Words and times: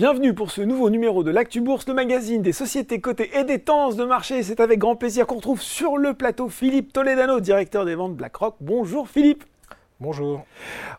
Bienvenue 0.00 0.32
pour 0.32 0.50
ce 0.50 0.62
nouveau 0.62 0.88
numéro 0.88 1.22
de 1.22 1.30
l'Actu 1.30 1.60
Bourse, 1.60 1.86
le 1.86 1.92
magazine 1.92 2.40
des 2.40 2.54
sociétés 2.54 3.02
cotées 3.02 3.32
et 3.38 3.44
des 3.44 3.58
tendances 3.58 3.96
de 3.96 4.04
marché. 4.06 4.42
C'est 4.42 4.60
avec 4.60 4.78
grand 4.78 4.96
plaisir 4.96 5.26
qu'on 5.26 5.34
retrouve 5.36 5.60
sur 5.60 5.98
le 5.98 6.14
plateau 6.14 6.48
Philippe 6.48 6.94
Toledano, 6.94 7.38
directeur 7.38 7.84
des 7.84 7.96
ventes 7.96 8.16
BlackRock. 8.16 8.54
Bonjour 8.62 9.10
Philippe. 9.10 9.44
Bonjour. 10.00 10.46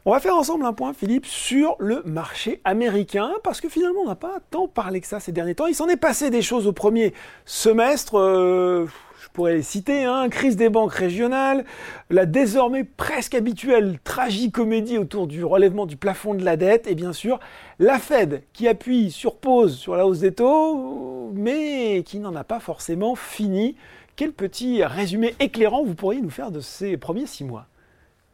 On 0.05 0.11
va 0.11 0.19
faire 0.19 0.35
ensemble 0.35 0.63
un 0.63 0.73
point, 0.73 0.93
Philippe, 0.93 1.25
sur 1.25 1.75
le 1.79 2.03
marché 2.05 2.61
américain, 2.63 3.31
parce 3.43 3.59
que 3.59 3.67
finalement, 3.67 4.01
on 4.01 4.07
n'a 4.07 4.15
pas 4.15 4.37
tant 4.51 4.67
parlé 4.67 5.01
que 5.01 5.07
ça 5.07 5.19
ces 5.19 5.31
derniers 5.31 5.55
temps. 5.55 5.65
Il 5.65 5.73
s'en 5.73 5.89
est 5.89 5.97
passé 5.97 6.29
des 6.29 6.43
choses 6.43 6.67
au 6.67 6.71
premier 6.71 7.15
semestre. 7.43 8.19
Euh, 8.19 8.85
je 9.19 9.27
pourrais 9.29 9.55
les 9.55 9.63
citer, 9.63 10.03
hein, 10.03 10.29
crise 10.29 10.55
des 10.55 10.69
banques 10.69 10.93
régionales, 10.93 11.65
la 12.11 12.27
désormais 12.27 12.83
presque 12.83 13.33
habituelle 13.33 13.97
tragicomédie 14.03 14.99
autour 14.99 15.25
du 15.25 15.43
relèvement 15.43 15.87
du 15.87 15.97
plafond 15.97 16.35
de 16.35 16.45
la 16.45 16.55
dette, 16.55 16.85
et 16.85 16.93
bien 16.93 17.13
sûr 17.13 17.39
la 17.79 17.97
Fed 17.97 18.43
qui 18.53 18.67
appuie 18.67 19.09
sur 19.09 19.37
pause 19.37 19.77
sur 19.77 19.95
la 19.95 20.05
hausse 20.05 20.19
des 20.19 20.33
taux, 20.33 21.31
mais 21.33 22.03
qui 22.03 22.19
n'en 22.19 22.35
a 22.35 22.43
pas 22.43 22.59
forcément 22.59 23.15
fini. 23.15 23.75
Quel 24.15 24.31
petit 24.31 24.83
résumé 24.83 25.33
éclairant 25.39 25.83
vous 25.83 25.95
pourriez 25.95 26.21
nous 26.21 26.29
faire 26.29 26.51
de 26.51 26.59
ces 26.59 26.97
premiers 26.97 27.25
six 27.25 27.43
mois? 27.43 27.65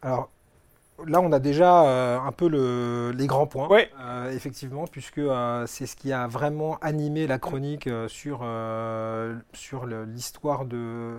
Alors, 0.01 0.29
Là, 1.05 1.21
on 1.21 1.31
a 1.31 1.39
déjà 1.39 1.83
euh, 1.83 2.19
un 2.19 2.31
peu 2.31 2.47
les 3.11 3.27
grands 3.27 3.45
points, 3.45 3.69
euh, 3.71 4.31
effectivement, 4.31 4.85
puisque 4.87 5.19
euh, 5.19 5.65
c'est 5.67 5.85
ce 5.85 5.95
qui 5.95 6.11
a 6.11 6.25
vraiment 6.27 6.77
animé 6.81 7.27
la 7.27 7.37
chronique 7.37 7.89
sur, 8.07 8.45
sur 9.53 9.85
l'histoire 9.85 10.65
de, 10.65 11.17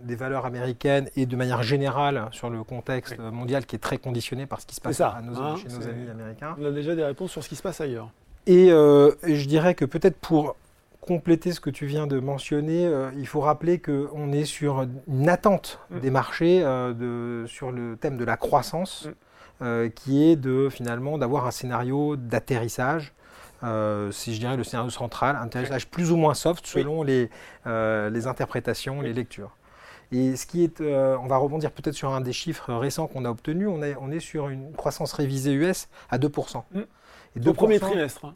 des 0.00 0.16
valeurs 0.16 0.46
américaines 0.46 1.08
et 1.16 1.26
de 1.26 1.36
manière 1.36 1.62
générale 1.62 2.28
sur 2.32 2.48
le 2.48 2.64
contexte 2.64 3.18
mondial 3.18 3.66
qui 3.66 3.76
est 3.76 3.80
très 3.80 3.98
conditionné 3.98 4.46
par 4.46 4.60
ce 4.60 4.66
qui 4.66 4.74
se 4.74 4.80
passe 4.80 5.00
à 5.00 5.20
nos, 5.22 5.36
hein, 5.38 5.56
chez 5.56 5.68
nos 5.68 5.86
amis 5.86 6.08
américains. 6.08 6.56
On 6.58 6.64
a 6.64 6.70
déjà 6.70 6.94
des 6.94 7.04
réponses 7.04 7.32
sur 7.32 7.44
ce 7.44 7.48
qui 7.48 7.56
se 7.56 7.62
passe 7.62 7.80
ailleurs. 7.80 8.08
Et, 8.46 8.68
et 8.68 9.36
je 9.36 9.48
dirais 9.48 9.74
que 9.74 9.84
peut-être 9.84 10.16
pour 10.16 10.56
compléter 11.04 11.52
ce 11.52 11.60
que 11.60 11.70
tu 11.70 11.84
viens 11.86 12.06
de 12.06 12.18
mentionner, 12.18 12.86
euh, 12.86 13.10
il 13.18 13.26
faut 13.26 13.40
rappeler 13.40 13.78
qu'on 13.78 14.32
est 14.32 14.46
sur 14.46 14.86
une 15.06 15.28
attente 15.28 15.78
mm. 15.90 15.98
des 16.00 16.10
marchés 16.10 16.62
euh, 16.64 16.94
de, 16.94 17.46
sur 17.46 17.72
le 17.72 17.96
thème 17.96 18.16
de 18.16 18.24
la 18.24 18.38
croissance, 18.38 19.06
mm. 19.06 19.10
euh, 19.62 19.88
qui 19.90 20.24
est 20.24 20.36
de 20.36 20.68
finalement 20.70 21.18
d'avoir 21.18 21.46
un 21.46 21.50
scénario 21.50 22.16
d'atterrissage. 22.16 23.12
si 24.12 24.34
je 24.34 24.40
dirais 24.40 24.56
le 24.56 24.64
scénario 24.64 24.90
central, 24.90 25.36
un 25.36 25.44
atterrissage 25.44 25.88
plus 25.88 26.10
ou 26.10 26.16
moins 26.16 26.34
soft 26.34 26.66
selon 26.66 27.02
les, 27.02 27.30
les 27.66 28.26
interprétations, 28.26 29.00
les 29.02 29.12
lectures. 29.12 29.56
Et 30.12 30.36
ce 30.36 30.46
qui 30.46 30.64
est, 30.64 30.80
on 30.80 31.26
va 31.26 31.36
rebondir 31.36 31.70
peut-être 31.70 31.94
sur 31.94 32.12
un 32.14 32.20
des 32.20 32.32
chiffres 32.32 32.72
récents 32.74 33.06
qu'on 33.06 33.24
a 33.24 33.30
obtenus, 33.30 33.68
on 33.68 33.82
est, 33.82 33.96
on 34.00 34.10
est 34.10 34.20
sur 34.20 34.48
une 34.48 34.72
croissance 34.72 35.12
révisée 35.12 35.52
US 35.52 35.88
à 36.10 36.18
2%. 36.18 36.62
Mm. 36.72 36.80
Et 37.36 37.40
2 37.40 37.52
premier 37.52 37.80
trimestre. 37.80 38.24
Hein. 38.26 38.34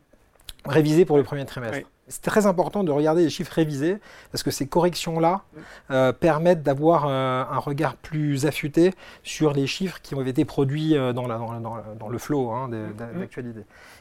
Révisé 0.66 1.04
pour 1.04 1.16
le 1.16 1.24
premier 1.24 1.44
trimestre. 1.44 1.88
C'est 2.08 2.22
très 2.22 2.46
important 2.46 2.84
de 2.84 2.90
regarder 2.90 3.22
les 3.22 3.30
chiffres 3.30 3.52
révisés 3.52 3.98
parce 4.32 4.42
que 4.42 4.50
ces 4.50 4.66
corrections-là 4.66 5.42
euh, 5.90 6.12
permettent 6.12 6.62
d'avoir 6.62 7.06
euh, 7.06 7.44
un 7.50 7.58
regard 7.58 7.96
plus 7.96 8.46
affûté 8.46 8.94
sur 9.22 9.52
les 9.52 9.66
chiffres 9.66 10.00
qui 10.02 10.14
ont 10.14 10.24
été 10.24 10.44
produits 10.44 10.96
euh, 10.96 11.12
dans, 11.12 11.28
dans, 11.28 12.08
le 12.08 12.18
flot 12.18 12.50
hein, 12.50 12.70
mm-hmm. 12.70 13.18
d'actualité. 13.18 13.60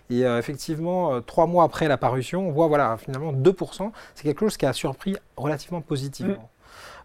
Et 0.09 0.21
effectivement, 0.21 1.21
trois 1.21 1.47
mois 1.47 1.65
après 1.65 1.89
la 1.89 1.97
parution, 1.97 2.47
on 2.47 2.51
voit 2.51 2.67
voilà, 2.67 2.95
finalement 2.97 3.33
2%. 3.33 3.91
C'est 4.15 4.23
quelque 4.23 4.39
chose 4.39 4.55
qui 4.55 4.65
a 4.65 4.71
surpris 4.71 5.17
relativement 5.35 5.81
positivement. 5.81 6.49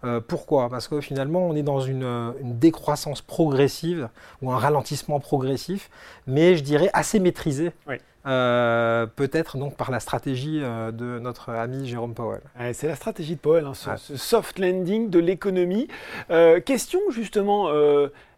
Mm. 0.03 0.21
pourquoi? 0.21 0.69
Parce 0.69 0.89
que 0.89 1.01
finalement, 1.01 1.47
on 1.47 1.55
est 1.55 1.63
dans 1.63 1.81
une, 1.81 2.35
une, 2.41 2.59
décroissance 2.59 3.23
progressive 3.23 4.09
ou 4.41 4.51
un 4.51 4.59
ralentissement 4.59 5.21
progressif, 5.21 5.91
mais 6.27 6.57
je 6.57 6.63
dirais 6.63 6.91
assez 6.93 7.19
maîtrisé. 7.21 7.73
Oui. 7.87 7.97
Euh, 8.25 9.07
peut-être 9.07 9.59
donc 9.59 9.77
par 9.77 9.91
la 9.91 9.99
stratégie 9.99 10.61
euh, 10.63 10.93
de 10.93 11.19
notre 11.19 11.51
ami 11.51 11.89
Jérôme 11.89 12.15
Powell. 12.15 12.41
c'est 12.73 12.87
la 12.87 12.95
stratégie 12.95 13.35
de 13.35 13.41
Powell, 13.41 13.67
hein, 13.67 13.75
ce, 13.75 14.17
soft 14.17 14.61
landing 14.61 15.11
de 15.11 15.19
l'économie. 15.19 15.89
Euh, 16.31 16.61
question 16.61 17.01
justement, 17.11 17.71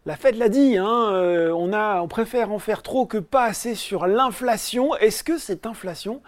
la 0.05 0.15
Fed 0.15 0.37
l'a 0.37 0.49
dit, 0.49 0.77
hein, 0.77 1.51
on, 1.55 1.71
a, 1.73 2.01
on 2.01 2.07
préfère 2.07 2.51
en 2.51 2.59
faire 2.59 2.81
trop 2.81 3.05
que 3.05 3.17
pas 3.17 3.45
assez 3.45 3.75
sur 3.75 4.07
l'inflation. 4.07 4.95
Est-ce 4.95 5.23
que 5.23 5.37
cette 5.37 5.65
inflation, 5.65 6.21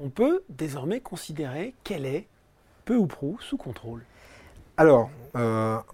on 0.00 0.08
peut 0.08 0.42
désormais 0.48 1.00
considérer 1.00 1.74
qu'elle 1.84 2.06
est 2.06 2.26
peu 2.84 2.96
ou 2.96 3.06
prou 3.06 3.38
sous 3.40 3.56
contrôle? 3.56 4.02
Alors, 4.76 5.10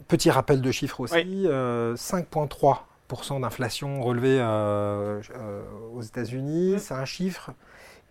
petit 0.09 0.31
rappel 0.31 0.61
de 0.61 0.71
chiffres 0.71 1.01
aussi, 1.01 1.47
5,3% 1.47 3.41
d'inflation 3.41 4.03
relevée 4.03 4.39
euh, 4.41 5.21
euh, 5.37 5.63
aux 5.95 6.03
États-Unis. 6.03 6.77
C'est 6.79 6.95
un 6.95 7.05
chiffre 7.05 7.51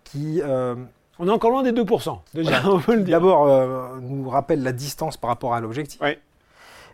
qui. 0.04 0.40
Euh, 0.42 0.74
on 1.18 1.28
est 1.28 1.32
encore 1.32 1.50
loin 1.50 1.62
des 1.62 1.72
2%, 1.72 2.18
déjà, 2.32 2.62
D'abord, 2.96 4.00
nous 4.00 4.28
rappelle 4.30 4.62
la 4.62 4.72
distance 4.72 5.18
par 5.18 5.28
rapport 5.28 5.52
à 5.52 5.60
l'objectif. 5.60 6.00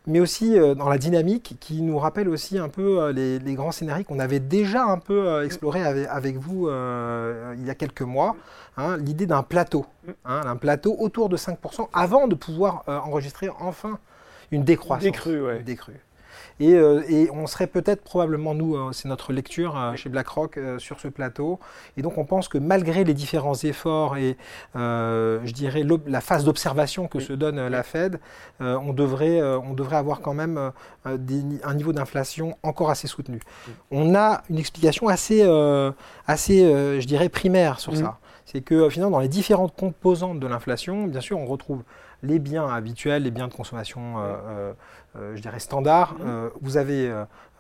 Mais 0.07 0.21
aussi 0.21 0.57
dans 0.77 0.89
la 0.89 0.99
dynamique 0.99 1.57
qui 1.59 1.83
nous 1.83 1.99
rappelle 1.99 2.29
aussi 2.29 2.59
un 2.59 2.69
peu 2.69 3.11
les, 3.11 3.55
grands 3.55 3.73
scénarios 3.73 4.05
qu'on 4.05 4.21
avait 4.21 4.39
déjà 4.39 4.85
un 4.85 4.99
peu 4.99 5.45
exploré 5.45 5.83
avec, 5.83 6.37
vous 6.37 6.69
il 6.69 7.67
y 7.67 7.71
a 7.71 7.75
quelques 7.75 8.03
mois. 8.03 8.37
Hein, 8.77 8.99
l'idée 8.99 9.27
d'un 9.27 9.43
plateau, 9.43 9.87
hein, 10.25 10.43
un 10.45 10.57
plateau 10.57 10.95
autour 10.99 11.29
de 11.29 11.37
5% 11.37 11.89
avant 11.93 12.29
de 12.29 12.35
pouvoir 12.35 12.85
enregistrer 12.87 13.49
enfin 13.59 13.99
une 14.53 14.65
décroissance. 14.65 15.05
Décrue, 15.05 15.43
ouais. 15.43 15.63
Décrue. 15.63 16.01
Euh, 16.61 17.03
et, 17.09 17.29
on 17.31 17.47
serait 17.47 17.67
peut-être 17.67 18.03
probablement, 18.03 18.55
nous, 18.55 18.77
euh, 18.77 18.93
c'est 18.93 19.09
notre 19.09 19.33
lecture 19.33 19.79
euh, 19.79 19.95
chez 19.95 20.09
BlackRock 20.09 20.59
sur 20.79 21.01
ce 21.01 21.09
plateau. 21.09 21.59
Et 21.97 22.03
donc 22.03 22.19
on 22.19 22.25
pense 22.25 22.49
que 22.49 22.59
malgré 22.59 23.05
les 23.05 23.15
différents 23.15 23.55
efforts 23.55 24.17
et 24.17 24.37
je 24.75 25.53
dirais 25.53 25.85
la 26.07 26.21
phase 26.21 26.45
d'observation 26.45 27.09
que 27.09 27.21
se 27.21 27.33
donne 27.33 27.69
la 27.69 27.83
Fed, 27.83 28.21
on, 28.61 28.93
devrait, 28.93 29.43
on 29.43 29.75
devrait 29.75 29.97
avoir 29.97 30.21
quand 30.21 30.35
même 30.35 30.73
un 31.05 31.75
niveau 31.75 31.93
d'inflation 31.93 32.57
encore 32.63 32.91
assez 32.91 33.07
soutenu. 33.07 33.41
On 33.91 34.15
a 34.15 34.43
une 34.51 34.59
explication 34.59 35.09
assez, 35.09 35.43
assez 36.27 36.61
je 37.01 37.07
dirais, 37.07 37.29
primaire 37.29 37.81
sur 37.81 37.97
ça. 37.97 38.19
C'est 38.45 38.61
que 38.61 38.89
finalement, 38.89 39.17
dans 39.17 39.21
les 39.21 39.29
différentes 39.29 39.75
composantes 39.75 40.39
de 40.39 40.47
l'inflation, 40.47 41.07
bien 41.07 41.21
sûr, 41.21 41.39
on 41.39 41.47
retrouve 41.47 41.83
les 42.23 42.39
biens 42.39 42.69
habituels, 42.69 43.23
les 43.23 43.31
biens 43.31 43.49
de 43.49 43.55
consommation, 43.55 44.19
euh, 44.19 44.21
euh, 44.21 44.73
euh, 45.17 45.37
je 45.37 45.43
dirais, 45.43 45.59
standards. 45.59 46.15
Mhm. 46.19 46.51
vous 46.61 46.77
avez 46.77 47.13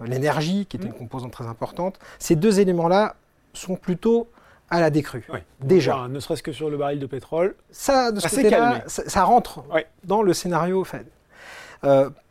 l'énergie, 0.05 0.67
qui 0.67 0.77
est 0.77 0.85
une 0.85 0.93
composante 0.93 1.33
très 1.33 1.47
importante. 1.47 1.99
Ces 2.19 2.37
deux 2.37 2.61
éléments-là 2.61 3.17
sont 3.53 3.77
plutôt 3.77 4.29
à 4.69 4.81
la 4.81 4.91
décrue. 4.91 5.27
Déjà. 5.61 6.09
ne 6.09 6.19
serait-ce 6.19 6.43
que 6.43 6.53
sur 6.53 6.71
le 6.71 6.77
baril 6.77 6.99
de 6.99 7.07
pétrole. 7.07 7.55
Ça, 7.71 8.11
de 8.11 8.21
ça, 8.21 9.25
rentre 9.25 9.65
dans 10.05 10.23
le 10.23 10.33
scénario 10.33 10.85
Fed. 10.85 11.07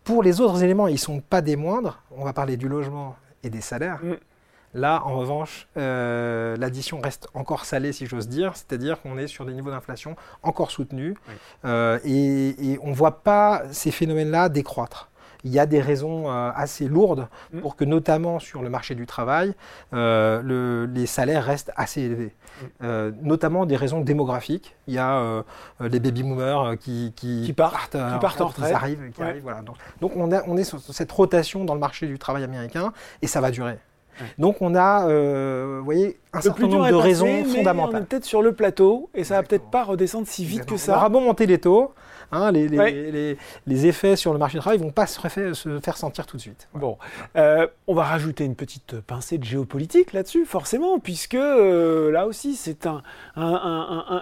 pour 0.03 0.21
les 0.21 0.41
autres 0.41 0.63
éléments, 0.63 0.87
ils 0.87 0.93
ne 0.93 0.97
sont 0.97 1.21
pas 1.21 1.41
des 1.41 1.55
moindres. 1.55 2.01
On 2.11 2.25
va 2.25 2.33
parler 2.33 2.57
du 2.57 2.67
logement 2.67 3.15
et 3.43 3.49
des 3.49 3.61
salaires. 3.61 3.99
Mhm. 4.03 4.17
Là, 4.75 5.03
en 5.05 5.17
revanche, 5.17 5.69
euh, 5.77 6.57
l'addition 6.57 6.99
reste 6.99 7.29
encore 7.33 7.63
salée, 7.63 7.93
si 7.93 8.07
j'ose 8.07 8.27
dire, 8.27 8.57
c'est-à-dire 8.57 9.01
qu'on 9.01 9.17
est 9.17 9.27
sur 9.27 9.45
des 9.45 9.53
niveaux 9.53 9.71
d'inflation 9.71 10.17
encore 10.43 10.69
soutenus 10.69 11.15
euh, 11.63 11.97
et, 12.03 12.77
on 12.83 12.89
ne 12.89 12.93
voit 12.93 13.23
pas 13.23 13.63
ces 13.71 13.89
phénomènes-là 13.89 14.49
décroître. 14.49 15.09
Il 15.45 15.53
y 15.53 15.59
a 15.59 15.65
des 15.65 15.79
raisons 15.79 16.29
euh, 16.29 16.51
assez 16.53 16.89
lourdes 16.89 17.29
mm. 17.53 17.61
pour 17.61 17.77
que, 17.77 17.85
notamment 17.85 18.39
sur 18.39 18.63
le 18.63 18.69
marché 18.69 18.95
du 18.95 19.05
travail, 19.05 19.53
les 19.93 21.05
salaires 21.05 21.45
restent 21.45 21.71
assez 21.77 22.01
élevés. 22.01 22.35
Mm. 22.81 23.11
notamment 23.21 23.65
des 23.65 23.77
raisons 23.77 24.01
démographiques. 24.01 24.75
Il 24.87 24.95
y 24.95 24.97
a 24.97 25.43
les 25.79 26.01
baby-boomers 26.01 26.78
qui, 26.79 27.13
qui, 27.16 27.53
partent, 27.53 27.91
qui 27.91 28.19
partent 28.19 28.41
en 28.41 28.47
retraite. 28.47 28.71
Qui 28.71 28.75
arrivent. 28.75 29.11
Qui 29.13 29.23
arrivent 29.23 29.43
voilà. 29.43 29.61
Donc, 30.01 30.17
on, 30.17 30.29
on 30.29 30.57
est 30.57 30.66
sur 30.66 30.81
cette 30.81 31.13
rotation 31.13 31.63
dans 31.63 31.75
le 31.75 31.79
marché 31.79 32.07
du 32.07 32.19
travail 32.19 32.43
américain 32.43 32.91
et 33.21 33.28
ça 33.28 33.39
va 33.39 33.51
durer. 33.51 33.79
Donc 34.38 34.62
on 34.62 34.76
a, 34.76 35.08
euh, 35.08 35.78
vous 35.79 35.85
voyez, 35.85 36.17
un 36.35 36.41
certain 36.41 36.67
nombre 36.67 36.90
de 36.90 36.96
raisons 36.96 37.43
fondamentales. 37.46 38.02
on 38.02 38.03
est 38.03 38.08
peut-être 38.08 38.26
sur 38.26 38.41
le 38.41 38.53
plateau 38.53 39.09
et 39.14 39.23
ça 39.23 39.35
va 39.35 39.43
peut-être 39.43 39.70
pas 39.70 39.84
redescendre 39.84 40.28
si 40.28 40.46
vite 40.46 40.66
que 40.66 40.78
ça. 40.78 40.93
On 40.93 40.97
aura 40.97 41.09
beau 41.09 41.20
monter 41.20 41.46
les 41.46 41.59
taux, 41.59 41.93
Hein, 42.32 42.52
les, 42.52 43.37
les, 43.66 43.85
effets 43.85 44.16
sur 44.16 44.34
le 44.34 44.40
marché 44.40 44.58
du 44.58 44.61
travail 44.61 44.79
ne 44.79 44.84
vont 44.84 44.91
pas 44.91 45.08
se, 45.08 45.20
se, 45.53 45.79
faire 45.79 45.97
sentir 45.97 46.26
tout 46.26 46.37
de 46.37 46.41
suite. 46.41 46.67
Bon, 46.73 46.97
euh, 47.35 47.67
on 47.87 47.93
va 47.93 48.03
rajouter 48.03 48.46
une 48.46 48.55
petite 48.55 48.99
pincée 49.02 49.37
de 49.37 49.43
géopolitique 49.43 50.14
là-dessus, 50.14 50.46
forcément, 50.46 50.99
puisque 50.99 51.35
euh, 51.35 52.11
là 52.11 52.26
aussi, 52.26 52.55
c'est 52.55 52.88
un, 52.88 53.03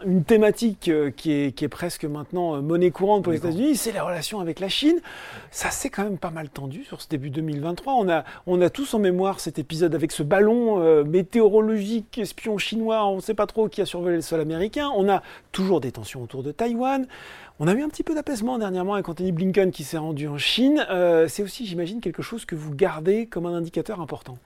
une 0.05 0.23
thématique 0.23 0.89
euh, 0.89 1.11
qui 1.11 1.31
est, 1.31 1.55
qui 1.55 1.65
est, 1.65 1.69
presque 1.69 2.05
maintenant 2.05 2.61
monnaie 2.61 2.91
courante 2.91 3.23
pour 3.23 3.31
les 3.31 3.39
États-Unis, 3.39 3.75
c'est 3.75 3.91
les 3.91 3.99
relations 3.99 4.39
avec 4.39 4.59
la 4.59 4.69
Chine. 4.69 4.99
Ça 5.49 5.71
s'est 5.71 5.89
quand 5.89 6.03
même 6.03 6.17
pas 6.17 6.29
mal 6.29 6.49
tendu 6.49 6.83
sur 6.83 7.01
ce 7.01 7.07
début 7.07 7.29
2023. 7.29 7.93
On 7.93 8.09
a, 8.09 8.23
on 8.45 8.61
a 8.61 8.69
tous 8.69 8.93
en 8.93 8.99
mémoire 8.99 9.39
cet 9.39 9.59
épisode 9.59 9.95
avec 9.95 10.11
ce 10.11 10.23
ballon 10.23 11.03
météorologique 11.03 12.02
espion 12.17 12.57
chinois, 12.57 13.05
on 13.05 13.17
ne 13.17 13.21
sait 13.21 13.33
pas 13.33 13.47
trop 13.47 13.67
qui 13.69 13.81
a 13.81 13.85
survolé 13.85 14.15
le 14.15 14.21
sol 14.21 14.39
américain. 14.39 14.89
On 14.95 15.09
a 15.09 15.21
toujours 15.51 15.81
des 15.81 15.91
tensions 15.91 16.21
autour 16.21 16.43
de 16.43 16.51
Taïwan. 16.51 17.05
On 17.59 17.67
a 17.67 17.73
eu 17.73 17.83
un 17.83 17.89
petit 17.89 18.03
peu 18.03 18.15
d'apaisement 18.15 18.57
dernièrement 18.57 18.95
avec 18.95 19.07
Anthony 19.07 19.31
Blinken 19.31 19.71
qui 19.71 19.83
s'est 19.83 19.97
rendu 19.97 20.27
en 20.27 20.37
Chine. 20.37 20.85
Euh, 20.89 21.27
c'est 21.27 21.43
aussi, 21.43 21.65
j'imagine, 21.65 22.01
quelque 22.01 22.21
chose 22.21 22.45
que 22.45 22.55
vous 22.55 22.73
gardez 22.73 23.27
comme 23.27 23.45
un 23.45 23.53
indicateur 23.53 24.01
important. 24.01 24.37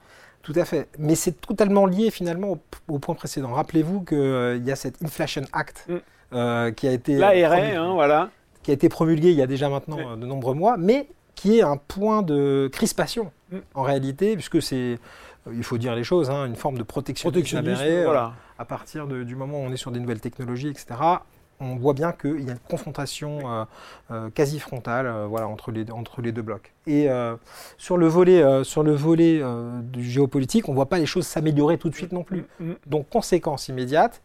Tout 0.42 0.52
à 0.56 0.64
fait. 0.64 0.88
Mais 0.98 1.14
c'est 1.14 1.40
totalement 1.40 1.86
lié 1.86 2.10
finalement 2.10 2.58
au, 2.88 2.98
point 2.98 3.14
précédent. 3.14 3.52
Rappelez-vous 3.52 4.02
qu'il 4.02 4.62
y 4.64 4.70
a 4.70 4.76
cette 4.76 5.02
Inflation 5.02 5.42
Act 5.52 5.86
Mm. 5.88 6.72
qui 6.72 6.86
a 6.86 6.92
été 6.92 7.16
L'ARA, 7.16 7.56
hein, 7.56 7.94
voilà. 7.94 8.28
qui 8.62 8.70
a 8.70 8.74
été 8.74 8.90
promulguée 8.90 9.30
il 9.30 9.36
y 9.36 9.42
a 9.42 9.46
déjà 9.46 9.70
maintenant 9.70 9.98
euh, 9.98 10.16
de 10.16 10.26
nombreux 10.26 10.54
mois, 10.54 10.76
mais 10.76 11.08
qui 11.34 11.58
est 11.58 11.62
un 11.62 11.78
point 11.78 12.20
de 12.22 12.68
crispation 12.70 13.30
Mm. 13.50 13.56
en 13.74 13.82
réalité, 13.82 14.34
puisque 14.34 14.60
c'est, 14.60 14.76
euh, 14.76 14.96
il 15.52 15.62
faut 15.64 15.78
dire 15.78 15.94
les 15.94 16.04
choses, 16.04 16.30
hein, 16.30 16.46
une 16.46 16.56
forme 16.56 16.78
de 16.78 16.82
protectionnisme, 16.82 17.32
Protectionnisme, 17.32 17.80
avéré, 17.80 18.00
euh, 18.02 18.04
voilà. 18.04 18.32
à 18.58 18.64
partir 18.64 19.06
de- 19.06 19.22
du 19.24 19.34
moment 19.36 19.58
où 19.58 19.62
on 19.62 19.72
est 19.72 19.76
sur 19.76 19.90
des 19.90 20.00
nouvelles 20.00 20.20
technologies, 20.20 20.68
etc. 20.68 20.86
On 21.60 21.74
voit 21.76 21.92
bien 21.94 22.12
qu'il 22.12 22.42
y 22.44 22.50
a 22.50 22.52
une 22.52 22.58
confrontation 22.70 23.40
euh, 23.44 23.64
euh, 24.12 24.30
quasi 24.30 24.60
frontale 24.60 25.12
voilà, 25.28 25.48
entre, 25.48 25.72
les, 25.72 25.90
entre 25.90 26.22
les 26.22 26.30
deux 26.32 26.42
blocs. 26.42 26.72
Et 26.86 27.08
sur 27.76 27.96
le 27.96 28.06
volet, 28.06 28.64
sur 28.64 28.82
le 28.82 28.92
volet 28.92 29.42
du 29.82 30.04
géopolitique, 30.04 30.68
on 30.68 30.72
ne 30.72 30.76
voit 30.76 30.88
pas 30.88 30.98
les 30.98 31.06
choses 31.06 31.26
s'améliorer 31.26 31.76
tout 31.78 31.88
de 31.88 31.94
suite 31.94 32.12
non 32.12 32.22
plus. 32.22 32.44
Mm, 32.60 32.70
mm. 32.70 32.76
Donc, 32.86 33.08
conséquence 33.08 33.68
immédiate, 33.68 34.22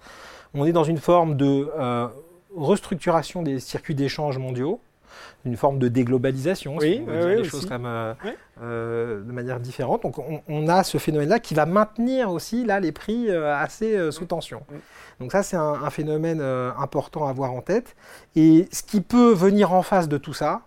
on 0.53 0.65
est 0.65 0.71
dans 0.73 0.83
une 0.83 0.99
forme 0.99 1.35
de 1.35 1.69
restructuration 2.55 3.41
des 3.41 3.59
circuits 3.59 3.95
d'échange 3.95 4.37
mondiaux, 4.37 4.79
une 5.45 5.57
forme 5.57 5.79
de 5.79 5.87
déglobalisation, 5.87 6.75
Oui, 6.77 6.95
si 6.95 7.01
on 7.01 7.05
veut 7.05 7.13
oui, 7.13 7.19
dire 7.19 7.27
oui, 7.27 7.33
les 7.35 7.39
aussi. 7.41 7.49
choses 7.49 7.65
comme, 7.65 7.85
euh, 7.85 8.13
euh, 8.61 9.21
de 9.23 9.31
manière 9.31 9.59
différente. 9.59 10.03
Donc, 10.03 10.19
on, 10.19 10.41
on 10.47 10.67
a 10.67 10.83
ce 10.83 10.97
phénomène-là 10.97 11.39
qui 11.39 11.53
va 11.53 11.65
maintenir 11.65 12.31
aussi 12.31 12.65
là, 12.65 12.79
les 12.79 12.91
prix 12.91 13.29
euh, 13.29 13.55
assez 13.55 14.11
sous 14.11 14.25
tension. 14.25 14.61
Donc, 15.19 15.31
ça, 15.31 15.43
c'est 15.43 15.57
un, 15.57 15.73
un 15.83 15.89
phénomène 15.89 16.41
important 16.41 17.27
à 17.27 17.29
avoir 17.29 17.51
en 17.53 17.61
tête. 17.61 17.95
Et 18.35 18.67
ce 18.71 18.83
qui 18.83 19.01
peut 19.01 19.33
venir 19.33 19.73
en 19.73 19.81
face 19.83 20.07
de 20.07 20.17
tout 20.17 20.33
ça, 20.33 20.61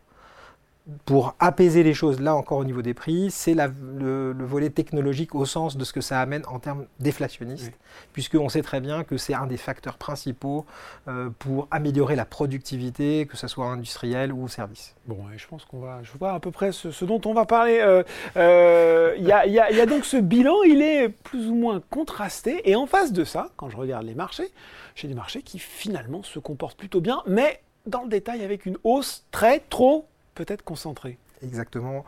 pour 1.04 1.34
apaiser 1.40 1.82
les 1.82 1.94
choses, 1.94 2.20
là 2.20 2.36
encore 2.36 2.58
au 2.58 2.64
niveau 2.64 2.80
des 2.80 2.94
prix, 2.94 3.30
c'est 3.32 3.54
le, 3.54 4.32
le 4.32 4.44
volet 4.44 4.70
technologique 4.70 5.34
au 5.34 5.44
sens 5.44 5.76
de 5.76 5.84
ce 5.84 5.92
que 5.92 6.00
ça 6.00 6.20
amène 6.20 6.42
en 6.46 6.60
termes 6.60 6.86
déflationnistes, 7.00 7.72
Oui. 7.72 8.06
puisqu'on 8.12 8.48
sait 8.48 8.62
très 8.62 8.80
bien 8.80 9.02
que 9.02 9.16
c'est 9.16 9.34
un 9.34 9.46
des 9.48 9.56
facteurs 9.56 9.98
principaux 9.98 10.64
euh, 11.08 11.28
pour 11.40 11.66
améliorer 11.72 12.14
la 12.14 12.24
productivité, 12.24 13.26
que 13.26 13.36
ce 13.36 13.48
soit 13.48 13.66
industriel 13.66 14.32
ou 14.32 14.46
service. 14.46 14.94
Bon, 15.06 15.16
ouais, 15.16 15.36
je 15.36 15.46
pense 15.48 15.64
qu'on 15.64 15.80
va, 15.80 16.00
je 16.04 16.12
vois 16.18 16.34
à 16.34 16.38
peu 16.40 16.52
près 16.52 16.70
ce, 16.70 16.92
ce 16.92 17.04
dont 17.04 17.20
on 17.24 17.34
va 17.34 17.46
parler. 17.46 17.78
Euh, 17.80 18.04
euh, 18.36 19.14
Il 19.18 19.24
y, 19.24 19.32
a, 19.32 19.44
y 19.46 19.58
a 19.58 19.86
donc 19.86 20.04
ce 20.04 20.16
bilan, 20.16 20.62
il 20.64 20.82
est 20.82 21.08
plus 21.08 21.48
ou 21.48 21.54
moins 21.56 21.82
contrasté. 21.90 22.68
Et 22.70 22.76
en 22.76 22.86
face 22.86 23.12
de 23.12 23.24
ça, 23.24 23.50
quand 23.56 23.68
je 23.70 23.76
regarde 23.76 24.06
les 24.06 24.14
marchés, 24.14 24.50
j'ai 24.94 25.08
des 25.08 25.14
marchés 25.14 25.42
qui 25.42 25.58
finalement 25.58 26.22
se 26.22 26.38
comportent 26.38 26.78
plutôt 26.78 27.00
bien, 27.00 27.22
mais 27.26 27.60
dans 27.86 28.02
le 28.02 28.08
détail 28.08 28.44
avec 28.44 28.66
une 28.66 28.76
hausse 28.84 29.24
très, 29.30 29.60
trop, 29.60 30.06
peut-être 30.36 30.62
concentrée. 30.62 31.18
Exactement. 31.42 32.04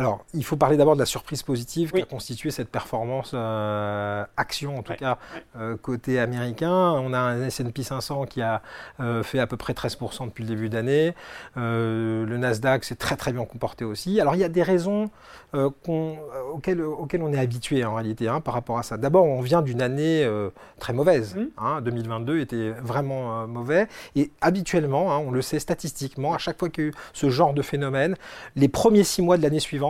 Alors, 0.00 0.24
il 0.32 0.44
faut 0.44 0.56
parler 0.56 0.78
d'abord 0.78 0.94
de 0.94 0.98
la 1.00 1.04
surprise 1.06 1.42
positive 1.42 1.90
Oui. 1.92 2.00
qui 2.00 2.06
a 2.06 2.08
constitué 2.08 2.50
cette 2.50 2.70
performance 2.70 3.32
euh, 3.34 4.24
action, 4.38 4.78
en 4.78 4.82
tout 4.82 4.92
Ouais, 4.92 4.96
cas 4.96 5.18
euh, 5.58 5.76
côté 5.76 6.18
américain. 6.18 6.70
On 6.92 7.12
a 7.12 7.18
un 7.18 7.44
S&P 7.44 7.82
500 7.82 8.24
qui 8.24 8.40
a 8.40 8.62
euh, 9.00 9.22
fait 9.22 9.38
à 9.40 9.46
peu 9.46 9.58
près 9.58 9.74
13% 9.74 10.24
depuis 10.28 10.42
le 10.44 10.48
début 10.48 10.70
d'année. 10.70 11.14
Le 11.56 12.36
Nasdaq 12.38 12.84
s'est 12.84 12.94
très 12.94 13.16
très 13.16 13.32
bien 13.32 13.44
comporté 13.44 13.84
aussi. 13.84 14.18
Alors, 14.22 14.34
il 14.36 14.38
y 14.40 14.44
a 14.44 14.48
des 14.48 14.62
raisons 14.62 15.10
auxquelles, 15.52 16.80
auxquelles 16.80 17.22
on 17.22 17.32
est 17.32 17.38
habitué 17.38 17.84
en 17.84 17.94
réalité 17.94 18.28
hein, 18.28 18.40
par 18.40 18.54
rapport 18.54 18.78
à 18.78 18.82
ça. 18.82 18.96
D'abord, 18.96 19.26
on 19.26 19.42
vient 19.42 19.60
d'une 19.60 19.82
année 19.82 20.26
très 20.78 20.94
mauvaise. 20.94 21.34
Mhm. 21.34 21.50
hein. 21.58 21.80
2022 21.82 22.40
était 22.40 22.70
vraiment 22.70 23.46
mauvais. 23.46 23.86
Et 24.16 24.30
habituellement, 24.40 25.12
hein, 25.12 25.18
on 25.18 25.30
le 25.30 25.42
sait 25.42 25.58
statistiquement, 25.58 26.32
à 26.32 26.38
chaque 26.38 26.58
fois 26.58 26.70
qu'il 26.70 26.84
y 26.84 26.86
a 26.86 26.90
eu 26.90 26.94
ce 27.12 27.28
genre 27.28 27.52
de 27.52 27.60
phénomène, 27.62 28.16
les 28.56 28.68
premiers 28.68 29.04
six 29.04 29.20
mois 29.20 29.36
de 29.36 29.42
l'année 29.42 29.60
suivante, 29.60 29.89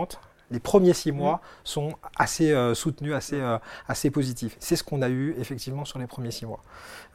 les 0.51 0.59
premiers 0.59 0.93
six 0.93 1.11
mois 1.11 1.41
sont 1.63 1.93
assez 2.17 2.51
euh, 2.51 2.75
soutenus, 2.75 3.13
assez, 3.13 3.39
euh, 3.39 3.57
assez 3.87 4.11
positifs. 4.11 4.57
C'est 4.59 4.75
ce 4.75 4.83
qu'on 4.83 5.01
a 5.01 5.09
eu 5.09 5.33
effectivement 5.39 5.85
sur 5.85 5.97
les 5.97 6.07
premiers 6.07 6.31
six 6.31 6.45
mois. 6.45 6.63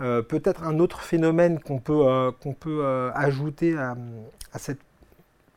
Euh, 0.01 0.23
Peut-être 0.23 0.63
un 0.65 0.79
autre 0.81 1.01
phénomène 1.01 1.61
qu'on 1.61 1.79
peut, 1.79 2.33
qu'on 2.41 2.55
peut 2.55 3.11
ajouter 3.15 3.77
à, 3.77 3.95
à 4.53 4.59
cette 4.59 4.81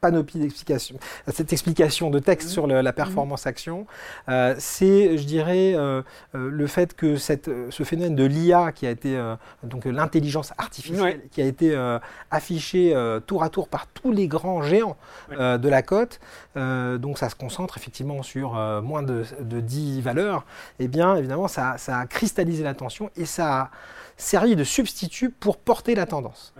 panoplie 0.02 0.40
d'explications, 0.40 0.98
à 1.28 1.32
cette 1.32 1.52
explication 1.54 2.10
de 2.10 2.20
texte 2.20 2.48
Mhm. 2.48 2.54
sur 2.54 2.68
le- 2.68 2.82
la 2.82 2.94
performance 2.94 3.46
action, 3.48 3.86
euh, 4.30 4.56
c'est, 4.58 5.18
je 5.18 5.24
dirais, 5.26 5.74
euh, 5.76 6.02
euh, 6.36 6.50
le 6.50 6.68
fait 6.68 6.96
que 6.96 7.18
cette, 7.18 7.48
euh, 7.48 7.68
ce 7.70 7.84
phénomène 7.84 8.16
de 8.16 8.24
l'IA, 8.24 8.72
qui 8.72 8.88
a 8.88 8.92
été 8.92 9.16
euh, 9.18 9.36
donc 9.64 9.86
euh, 9.86 9.92
l'intelligence 9.92 10.54
artificielle, 10.58 11.02
Ouais. 11.20 11.28
qui 11.32 11.42
a 11.42 11.46
été 11.46 11.76
euh, 11.76 12.00
affiché 12.32 12.96
euh, 12.96 13.20
tour 13.20 13.44
à 13.44 13.50
tour 13.50 13.68
par 13.68 13.88
tous 13.88 14.12
les 14.12 14.28
grands 14.28 14.62
géants 14.62 14.98
Ouais. 15.30 15.36
euh, 15.40 15.58
de 15.58 15.70
la 15.70 15.82
cote, 15.82 16.20
euh, 16.58 16.98
donc 16.98 17.18
ça 17.18 17.30
se 17.30 17.36
concentre 17.36 17.78
effectivement 17.78 18.24
sur 18.24 18.58
euh, 18.58 18.82
moins 18.82 19.04
de, 19.04 19.24
de 19.42 19.60
10 19.60 20.02
valeurs, 20.02 20.46
et 20.80 20.88
bien 20.88 21.16
évidemment 21.16 21.48
ça, 21.48 21.76
ça 21.78 22.00
a 22.00 22.06
cristallisé 22.08 22.64
l'attention 22.64 23.10
et 23.16 23.26
ça 23.26 23.60
a 23.62 23.70
servi 24.18 24.56
de 24.56 24.64
substitut 24.64 25.30
pour 25.30 25.58
porter 25.58 25.96
la 25.96 26.06
tendance. 26.06 26.54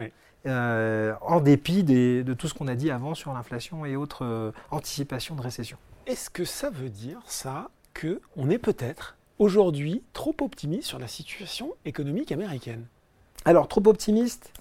Euh, 0.46 1.14
en 1.22 1.42
dépit 1.42 1.84
des- 1.84 2.24
de 2.24 2.34
tout 2.34 2.48
ce 2.48 2.54
qu'on 2.54 2.68
a 2.70 2.76
dit 2.76 2.92
avant 2.92 3.14
sur 3.14 3.34
l'inflation 3.34 3.86
et 3.86 3.98
autres 3.98 4.24
euh, 4.24 4.52
anticipations 4.72 5.36
de 5.36 5.42
récession. 5.42 5.78
Est-ce 6.08 6.30
que 6.30 6.46
ça 6.46 6.70
veut 6.70 6.90
dire, 6.90 7.20
ça, 7.26 7.70
que 7.94 8.22
on 8.38 8.50
est 8.50 8.58
peut-être 8.58 9.18
aujourd'hui 9.38 10.02
trop 10.14 10.34
optimiste 10.40 10.88
sur 10.88 10.98
la 10.98 11.08
situation 11.10 11.74
économique 11.84 12.32
américaine? 12.32 12.86
Alors, 13.44 13.68
trop 13.68 13.86
optimiste 13.88 14.54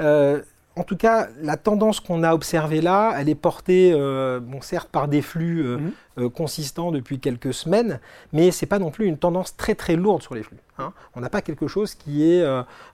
euh, 0.00 0.42
En 0.78 0.84
tout 0.84 0.96
cas, 0.96 1.28
la 1.40 1.56
tendance 1.56 2.00
qu'on 2.00 2.22
a 2.22 2.34
observée 2.34 2.82
là, 2.82 3.14
elle 3.18 3.30
est 3.30 3.34
portée, 3.34 3.92
euh, 3.94 4.40
bon, 4.40 4.60
certes, 4.60 4.90
par 4.90 5.08
des 5.08 5.22
flux 5.22 5.64
euh, 5.64 5.78
Mhm. 5.78 5.92
euh, 6.18 6.28
consistants 6.28 6.92
depuis 6.92 7.18
quelques 7.18 7.54
semaines, 7.54 7.98
mais 8.34 8.50
c'est 8.50 8.66
pas 8.66 8.78
non 8.78 8.90
plus 8.90 9.06
une 9.06 9.16
tendance 9.16 9.56
très 9.56 9.74
très 9.74 9.96
lourde 9.96 10.22
sur 10.22 10.34
les 10.34 10.42
flux. 10.42 10.58
hein. 10.78 10.92
On 11.14 11.20
n'a 11.20 11.30
pas 11.30 11.40
quelque 11.40 11.66
chose 11.66 11.94
qui 11.94 12.30
est 12.30 12.44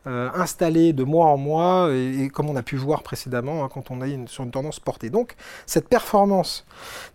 installé 0.04 0.92
de 0.92 1.02
mois 1.02 1.26
en 1.26 1.36
mois, 1.36 1.88
et, 1.92 2.22
et 2.24 2.28
comme 2.28 2.48
on 2.48 2.54
a 2.56 2.62
pu 2.62 2.76
voir 2.76 3.02
précédemment 3.02 3.64
hein, 3.64 3.68
quand 3.72 3.90
on 3.90 4.00
est 4.02 4.28
sur 4.28 4.44
une 4.44 4.52
tendance 4.52 4.78
portée. 4.78 5.10
Donc, 5.10 5.34
cette 5.66 5.88
performance 5.88 6.64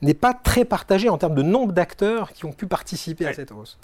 n'est 0.02 0.14
pas 0.14 0.34
très 0.34 0.66
partagée 0.66 1.08
en 1.08 1.18
termes 1.18 1.36
de 1.36 1.44
nombre 1.44 1.72
d'acteurs 1.72 2.34
qui 2.34 2.44
ont 2.46 2.52
pu 2.52 2.68
participer 2.68 3.26
à 3.26 3.34
cette 3.34 3.52
hausse. 3.54 3.78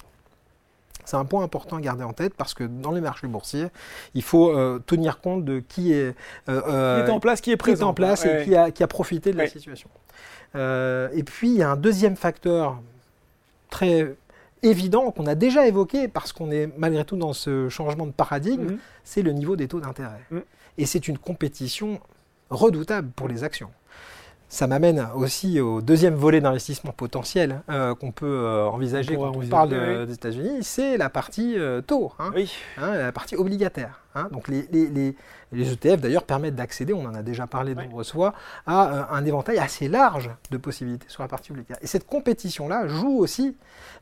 C'est 1.04 1.16
un 1.16 1.24
point 1.24 1.42
important 1.42 1.76
à 1.76 1.80
garder 1.80 2.04
en 2.04 2.12
tête 2.12 2.34
parce 2.34 2.54
que 2.54 2.64
dans 2.64 2.90
les 2.92 3.00
marchés 3.00 3.26
boursiers, 3.26 3.66
il 4.14 4.22
faut 4.22 4.50
euh, 4.56 4.78
tenir 4.86 5.20
compte 5.20 5.44
de 5.44 5.60
qui 5.60 5.92
est, 5.92 6.14
euh, 6.48 7.04
Qui 7.04 7.10
est 7.10 7.12
en 7.12 7.20
place, 7.20 7.40
qui 7.40 7.50
est 7.50 7.52
qui 7.52 7.54
est 7.54 7.56
présent 7.56 7.88
en 7.90 7.94
place 7.94 8.24
Ouais. 8.24 8.42
et 8.42 8.44
qui 8.44 8.56
a, 8.56 8.70
qui 8.70 8.82
a 8.82 8.86
profité 8.86 9.32
de 9.32 9.36
la 9.38 9.46
situation. 9.46 9.88
Euh, 10.56 11.08
et 11.12 11.22
puis, 11.24 11.50
il 11.50 11.56
y 11.56 11.62
a 11.62 11.70
un 11.70 11.76
deuxième 11.76 12.16
facteur 12.16 12.80
très 13.70 14.14
évident 14.62 15.10
qu'on 15.10 15.26
a 15.26 15.34
déjà 15.34 15.66
évoqué 15.66 16.08
parce 16.08 16.32
qu'on 16.32 16.50
est 16.50 16.70
malgré 16.78 17.04
tout 17.04 17.16
dans 17.16 17.32
ce 17.32 17.68
changement 17.68 18.06
de 18.06 18.12
paradigme, 18.12 18.64
Mhm. 18.72 18.78
c'est 19.04 19.22
le 19.22 19.32
niveau 19.32 19.56
des 19.56 19.68
taux 19.68 19.80
d'intérêt. 19.80 20.20
Mhm. 20.30 20.42
Et 20.78 20.86
c'est 20.86 21.06
une 21.08 21.18
compétition 21.18 22.00
redoutable 22.50 23.10
pour 23.14 23.28
les 23.28 23.44
actions. 23.44 23.70
Ça 24.54 24.68
m'amène 24.68 25.08
aussi 25.16 25.60
au 25.60 25.80
deuxième 25.80 26.14
volet 26.14 26.40
d'investissement 26.40 26.92
potentiel 26.92 27.62
hein, 27.66 27.96
qu'on 27.98 28.12
peut 28.12 28.24
euh, 28.44 28.66
envisager 28.66 29.16
quand 29.16 29.32
on 29.36 29.44
parle 29.48 29.70
oui. 29.74 30.06
des 30.06 30.12
États-Unis, 30.12 30.58
c'est 30.62 30.96
la 30.96 31.10
partie 31.10 31.58
euh, 31.58 31.80
taux. 31.80 32.12
hein 32.20 32.30
Oui. 32.36 32.52
hein, 32.78 32.94
la 32.94 33.10
partie 33.10 33.34
obligataire. 33.34 34.00
hein. 34.14 34.28
Donc 34.30 34.46
les, 34.46 34.68
les- 34.70 34.86
les- 34.90 35.16
les 35.50 35.72
ETF 35.72 36.00
d'ailleurs 36.00 36.22
permettent 36.22 36.54
d'accéder, 36.54 36.92
on 36.92 37.04
en 37.04 37.14
a 37.16 37.22
déjà 37.24 37.48
parlé 37.48 37.74
de 37.74 37.80
nombreuses 37.80 38.12
fois, 38.12 38.32
à 38.64 38.94
euh, 38.94 39.02
un 39.16 39.24
éventail 39.24 39.58
assez 39.58 39.88
large 39.88 40.30
de 40.52 40.56
possibilités 40.56 41.06
sur 41.08 41.24
la 41.24 41.28
partie 41.28 41.50
obligataire. 41.50 41.78
Et 41.82 41.88
cette 41.88 42.06
compétition-là 42.06 42.86
joue 42.86 43.18
aussi 43.18 43.56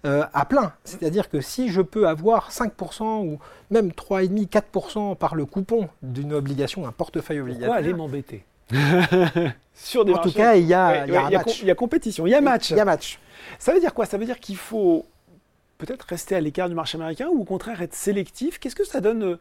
euh, 0.04 0.24
à 0.34 0.44
plein. 0.44 0.74
C'est-à-dire 0.84 1.30
que 1.30 1.40
si 1.40 1.70
je 1.70 1.80
peux 1.80 2.06
avoir 2.08 2.50
5% 2.50 3.24
ou 3.26 3.38
même 3.70 3.88
3,5, 3.88 4.48
4% 4.50 5.16
par 5.16 5.34
le 5.34 5.46
coupon 5.46 5.88
d'une 6.02 6.34
obligation, 6.34 6.82
d'un 6.82 6.92
portefeuille 6.92 7.38
Pourquoi 7.38 7.52
obligataire, 7.54 7.74
aller 7.78 7.94
m'embêter? 7.94 8.44
Sur 9.74 10.04
des 10.04 10.12
en 10.12 10.18
tout 10.18 10.32
cas, 10.32 10.54
il 10.54 10.66
y 10.66 10.74
a, 10.74 11.06
il 11.06 11.12
ouais, 11.12 11.18
y 11.64 11.70
y 11.70 11.74
compétition, 11.74 12.26
il 12.26 12.30
y 12.30 12.34
a 12.34 12.40
match. 12.40 12.70
Il 12.70 12.76
y 12.76 12.80
a 12.80 12.84
match. 12.84 13.18
Ça 13.58 13.72
veut 13.72 13.80
dire 13.80 13.94
quoi? 13.94 14.06
Ça 14.06 14.18
veut 14.18 14.24
dire 14.26 14.38
qu'il 14.38 14.56
faut 14.56 15.06
peut-être 15.78 16.02
rester 16.02 16.36
à 16.36 16.40
l'écart 16.40 16.68
du 16.68 16.74
marché 16.74 16.96
américain 16.96 17.28
ou 17.32 17.40
au 17.40 17.44
contraire 17.44 17.82
être 17.82 17.94
sélectif? 17.94 18.58
Qu'est-ce 18.58 18.76
que 18.76 18.84
ça 18.86 19.00
donne 19.00 19.22
euh, 19.24 19.36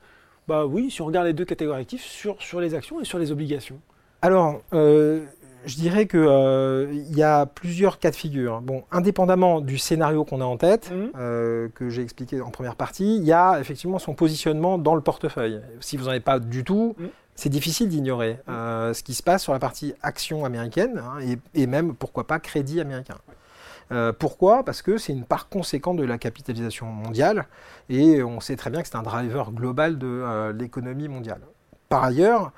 Bah 0.47 0.65
oui, 0.65 0.89
si 0.89 1.01
on 1.01 1.05
regarde 1.05 1.27
les 1.27 1.33
deux 1.33 1.45
catégories 1.45 1.81
actives, 1.81 2.01
sur, 2.01 2.41
sur 2.41 2.59
les 2.59 2.73
actions 2.73 2.99
et 2.99 3.05
sur 3.05 3.19
les 3.19 3.31
obligations? 3.31 3.79
Alors, 4.23 4.61
euh, 4.73 5.23
je 5.65 5.75
dirais 5.75 6.07
que 6.07 6.17
euh, 6.17 6.87
il 6.91 7.15
y 7.15 7.21
a 7.23 7.45
plusieurs 7.45 7.99
cas 7.99 8.09
de 8.09 8.15
figure. 8.15 8.61
Bon, 8.61 8.83
indépendamment 8.91 9.61
du 9.61 9.77
scénario 9.77 10.23
qu'on 10.25 10.41
a 10.41 10.45
en 10.45 10.57
tête, 10.57 10.91
Mhm. 10.91 11.11
euh, 11.17 11.67
que 11.75 11.89
j'ai 11.89 12.01
expliqué 12.01 12.41
en 12.41 12.49
première 12.49 12.75
partie, 12.75 13.17
il 13.17 13.23
y 13.23 13.31
a 13.33 13.59
effectivement 13.59 13.99
son 13.99 14.13
positionnement 14.15 14.77
dans 14.79 14.95
le 14.95 15.01
portefeuille. 15.01 15.61
Si 15.79 15.97
vous 15.97 16.05
n'en 16.05 16.11
avez 16.11 16.19
pas 16.21 16.39
du 16.39 16.63
tout, 16.63 16.95
Mhm. 16.97 17.09
C'est 17.41 17.49
difficile 17.49 17.89
d'ignorer 17.89 18.37
euh, 18.49 18.93
ce 18.93 19.01
qui 19.01 19.15
se 19.15 19.23
passe 19.23 19.41
sur 19.41 19.51
la 19.51 19.57
partie 19.57 19.95
action 20.03 20.45
américaine 20.45 21.01
hein, 21.03 21.19
et, 21.21 21.39
et 21.59 21.65
même, 21.65 21.95
pourquoi 21.95 22.27
pas, 22.27 22.39
crédit 22.39 22.79
américain. 22.79 23.15
Euh, 23.91 24.13
pourquoi? 24.13 24.63
Parce 24.63 24.83
que 24.83 24.99
c'est 24.99 25.11
une 25.11 25.25
part 25.25 25.49
conséquente 25.49 25.97
de 25.97 26.03
la 26.03 26.19
capitalisation 26.19 26.85
mondiale 26.85 27.47
et 27.89 28.21
on 28.21 28.41
sait 28.41 28.55
très 28.57 28.69
bien 28.69 28.83
que 28.83 28.87
c'est 28.87 28.95
un 28.95 29.01
driver 29.01 29.51
global 29.53 29.97
de 29.97 30.05
euh, 30.05 30.53
l'économie 30.53 31.07
mondiale. 31.07 31.41
Par 31.89 32.03
ailleurs, 32.03 32.51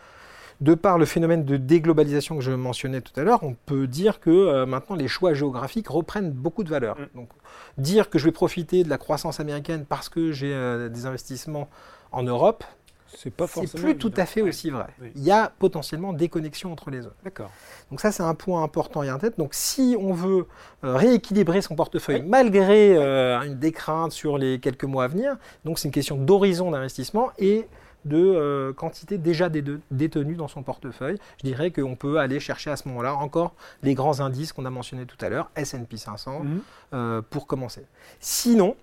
de 0.60 0.76
par 0.76 0.98
le 0.98 1.06
phénomène 1.06 1.46
de 1.46 1.56
déglobalisation 1.56 2.36
que 2.36 2.42
je 2.42 2.52
mentionnais 2.52 3.00
tout 3.00 3.18
à 3.18 3.24
l'heure, 3.24 3.42
on 3.44 3.56
peut 3.66 3.88
dire 3.88 4.20
que 4.20 4.30
euh, 4.30 4.66
maintenant 4.66 4.98
les 4.98 5.08
choix 5.08 5.34
géographiques 5.34 5.88
reprennent 5.88 6.32
beaucoup 6.32 6.66
de 6.66 6.70
valeur. 6.70 7.00
Mm. 7.00 7.08
Donc, 7.16 7.30
dire 7.78 8.10
que 8.10 8.20
je 8.20 8.26
vais 8.26 8.34
profiter 8.34 8.84
de 8.84 8.90
la 8.90 8.98
croissance 8.98 9.40
américaine 9.40 9.86
parce 9.88 10.10
que 10.10 10.34
j'ai 10.34 10.54
euh, 10.54 10.90
des 10.90 11.06
investissements 11.06 11.70
en 12.12 12.24
Europe, 12.24 12.66
C'est 13.16 13.30
pas 13.34 13.48
forcément. 13.48 13.84
plus 13.84 13.98
tout 13.98 14.12
à 14.18 14.26
fait 14.26 14.42
aussi 14.42 14.70
vrai. 14.70 14.88
Oui. 15.02 15.12
Il 15.16 15.24
y 15.24 15.32
a 15.32 15.52
potentiellement 15.60 16.14
des 16.14 16.30
connexions 16.30 16.72
entre 16.72 16.90
les 16.90 17.02
zones. 17.02 17.14
D'accord. 17.24 17.52
Donc 17.90 18.00
ça, 18.02 18.12
c'est 18.12 18.24
un 18.24 18.34
point 18.36 18.64
important 18.64 19.02
à 19.02 19.06
y 19.06 19.12
en 19.12 19.20
tête. 19.20 19.38
Donc 19.38 19.54
si 19.54 19.96
on 20.00 20.14
veut 20.14 20.48
euh, 20.84 20.96
rééquilibrer 20.96 21.62
son 21.62 21.76
portefeuille 21.76 22.22
Oui. 22.22 22.28
malgré 22.28 22.96
euh, 22.98 23.40
une 23.42 23.58
décrainte 23.60 24.12
sur 24.12 24.38
les 24.38 24.60
quelques 24.60 24.84
mois 24.86 25.06
à 25.06 25.08
venir, 25.08 25.38
donc 25.66 25.80
c'est 25.80 25.88
une 25.88 25.94
question 25.94 26.18
d'horizon 26.18 26.72
d'investissement 26.72 27.32
et 27.38 27.68
de 28.06 28.18
euh, 28.18 28.74
quantité 28.74 29.18
déjà 29.18 29.48
dé- 29.48 29.64
détenue 29.90 30.36
dans 30.36 30.50
son 30.50 30.62
portefeuille. 30.62 31.18
Je 31.42 31.46
dirais 31.48 31.72
qu'on 31.72 31.96
peut 31.96 32.18
aller 32.20 32.42
chercher 32.42 32.70
à 32.70 32.76
ce 32.76 32.88
moment-là 32.90 33.16
encore 33.16 33.54
les 33.82 33.94
grands 33.94 34.20
indices 34.20 34.52
qu'on 34.52 34.66
a 34.66 34.70
mentionnés 34.70 35.06
tout 35.06 35.24
à 35.24 35.30
l'heure, 35.30 35.50
S&P 35.56 35.96
500, 35.96 36.42
Mhm. 36.44 36.62
euh, 36.94 37.22
pour 37.22 37.48
commencer. 37.48 37.86
Sinon, 38.20 38.76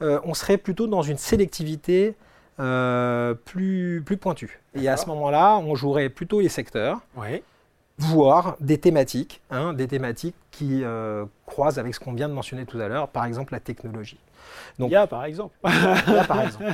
on 0.00 0.32
serait 0.34 0.56
plutôt 0.56 0.86
dans 0.86 1.02
une 1.02 1.18
sélectivité 1.18 2.14
euh, 2.60 3.34
plus, 3.34 4.02
plus 4.04 4.16
pointue. 4.16 4.60
Et 4.74 4.88
à 4.88 4.96
ce 4.96 5.06
moment-là, 5.06 5.56
on 5.58 5.74
jouerait 5.74 6.08
plutôt 6.10 6.40
les 6.40 6.48
secteurs 6.48 7.00
voire 7.98 8.56
des 8.60 8.78
thématiques, 8.78 9.42
hein, 9.50 9.74
des 9.74 9.86
thématiques 9.86 10.34
qui 10.50 10.82
euh, 10.84 11.26
croisent 11.44 11.78
avec 11.78 11.94
ce 11.94 12.00
qu'on 12.00 12.14
vient 12.14 12.28
de 12.30 12.32
mentionner 12.34 12.64
tout 12.64 12.78
à 12.80 12.88
l'heure, 12.88 13.08
par 13.08 13.26
exemple 13.26 13.52
la 13.52 13.60
technologie. 13.60 14.18
Donc- 14.78 14.88
Il 14.90 14.94
y 14.94 14.96
a 14.96 15.06
par 15.06 15.24
exemple. 15.26 15.54
Là, 15.64 16.24
par 16.26 16.40
exemple, 16.42 16.64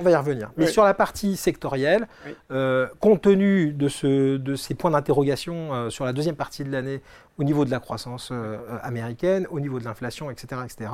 on 0.00 0.02
va 0.02 0.10
y 0.10 0.16
revenir. 0.16 0.50
Mais 0.56 0.66
Oui. 0.66 0.72
sur 0.72 0.82
la 0.82 0.94
partie 0.94 1.36
sectorielle, 1.36 2.08
Oui. 2.26 2.34
euh, 2.50 2.88
compte 2.98 3.22
tenu 3.22 3.72
de, 3.72 3.88
ce- 3.88 4.36
de 4.36 4.56
ces 4.56 4.74
points 4.74 4.90
d'interrogation 4.90 5.72
euh, 5.74 5.90
sur 5.90 6.04
la 6.04 6.12
deuxième 6.12 6.34
partie 6.36 6.64
de 6.64 6.72
l'année 6.72 7.02
au 7.38 7.44
niveau 7.44 7.64
de 7.64 7.70
la 7.70 7.78
croissance 7.78 8.30
euh, 8.32 8.58
américaine, 8.82 9.46
au 9.50 9.60
niveau 9.60 9.78
de 9.78 9.84
l'inflation, 9.84 10.28
etc., 10.28 10.60
etc., 10.64 10.90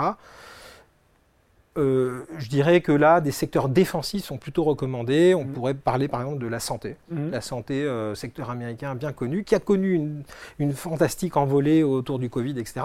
euh, 1.77 2.25
je 2.39 2.49
dirais 2.49 2.81
que 2.81 2.93
là, 2.93 3.21
des 3.21 3.33
secteurs 3.33 3.69
défensifs 3.69 4.25
sont 4.25 4.37
plutôt 4.39 4.65
recommandés. 4.65 5.35
On 5.35 5.45
Mhm. 5.45 5.53
pourrait 5.53 5.75
parler 5.75 6.09
par 6.09 6.21
exemple 6.23 6.39
de 6.39 6.47
la 6.47 6.61
santé. 6.61 6.97
Mhm. 7.11 7.31
La 7.31 7.41
santé, 7.41 7.83
euh, 7.83 8.15
secteur 8.15 8.51
américain 8.51 8.95
bien 8.95 9.13
connu, 9.13 9.45
qui 9.45 9.55
a 9.55 9.59
connu 9.61 9.93
une, 9.95 10.23
une 10.59 10.73
fantastique 10.73 11.37
envolée 11.37 11.83
autour 11.83 12.19
du 12.19 12.31
Covid, 12.31 12.59
etc., 12.59 12.81